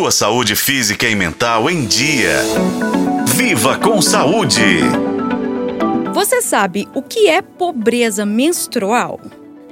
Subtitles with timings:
[0.00, 2.38] sua saúde física e mental em dia.
[3.36, 4.80] Viva com saúde!
[6.14, 9.20] Você sabe o que é pobreza menstrual?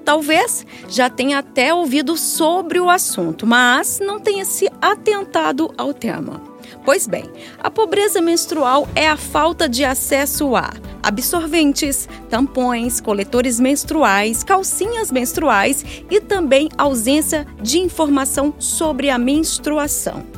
[0.08, 6.40] Talvez já tenha até ouvido sobre o assunto, mas não tenha se atentado ao tema.
[6.82, 7.24] Pois bem,
[7.58, 10.72] a pobreza menstrual é a falta de acesso a
[11.02, 20.37] absorventes, tampões, coletores menstruais, calcinhas menstruais e também ausência de informação sobre a menstruação.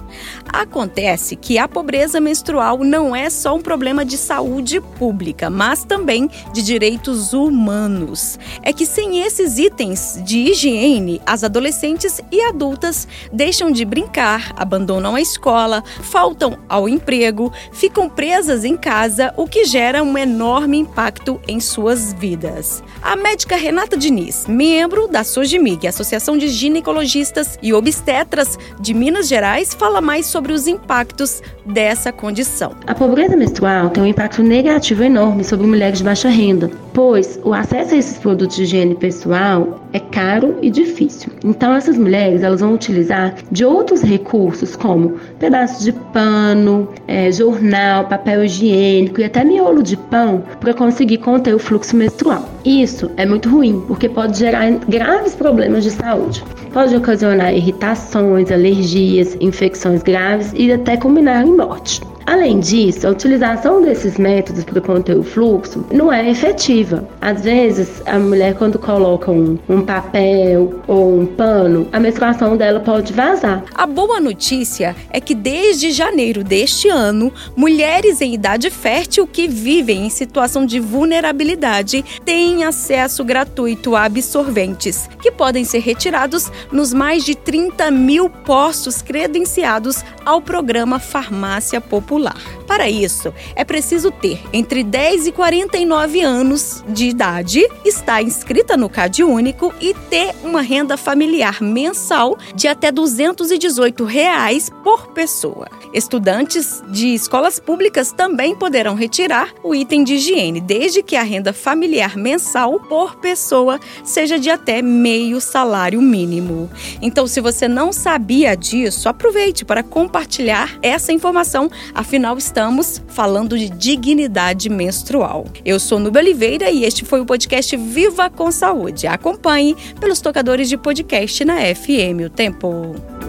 [0.52, 6.28] Acontece que a pobreza menstrual não é só um problema de saúde pública, mas também
[6.52, 8.38] de direitos humanos.
[8.62, 15.14] É que sem esses itens de higiene, as adolescentes e adultas deixam de brincar, abandonam
[15.14, 21.40] a escola, faltam ao emprego, ficam presas em casa, o que gera um enorme impacto
[21.46, 22.82] em suas vidas.
[23.00, 29.74] A médica Renata Diniz, membro da SOGIMIG, Associação de Ginecologistas e Obstetras de Minas Gerais,
[29.74, 32.72] fala mais sobre os impactos dessa condição.
[32.86, 37.54] A pobreza menstrual tem um impacto negativo enorme sobre mulheres de baixa renda, pois o
[37.54, 41.32] acesso a esses produtos de higiene pessoal é caro e difícil.
[41.44, 48.06] Então essas mulheres elas vão utilizar de outros recursos como pedaços de pano, é, jornal,
[48.06, 52.48] papel higiênico e até miolo de pão para conseguir conter o fluxo menstrual.
[52.64, 56.42] Isso é muito ruim porque pode gerar graves problemas de saúde.
[56.72, 62.09] Pode ocasionar irritações, alergias, infecções graves e até culminar em morte.
[62.26, 67.08] Além disso, a utilização desses métodos para conter o fluxo não é efetiva.
[67.20, 72.80] Às vezes, a mulher, quando coloca um, um papel ou um pano, a menstruação dela
[72.80, 73.64] pode vazar.
[73.74, 80.06] A boa notícia é que desde janeiro deste ano, mulheres em idade fértil que vivem
[80.06, 87.24] em situação de vulnerabilidade têm acesso gratuito a absorventes, que podem ser retirados nos mais
[87.24, 92.36] de 30 mil postos credenciados ao programa Farmácia Popular celular.
[92.66, 98.88] Para isso, é preciso ter entre 10 e 49 anos de idade, estar inscrita no
[98.88, 105.68] CAD Único e ter uma renda familiar mensal de até 218 reais por pessoa.
[105.92, 111.52] Estudantes de escolas públicas também poderão retirar o item de higiene, desde que a renda
[111.52, 116.70] familiar mensal por pessoa seja de até meio salário mínimo.
[117.02, 121.68] Então, se você não sabia disso, aproveite para compartilhar essa informação.
[122.00, 125.44] Afinal, estamos falando de dignidade menstrual.
[125.62, 129.06] Eu sou Nubia Oliveira e este foi o podcast Viva com Saúde.
[129.06, 133.19] Acompanhe pelos tocadores de podcast na FM O Tempo.